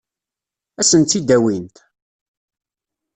[0.79, 1.77] Ad sen-tt-id-awint?